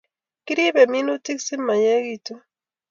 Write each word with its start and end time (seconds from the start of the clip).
Kiripei 0.45 0.89
minutik 0.93 1.37
simayakekitu 1.45 2.33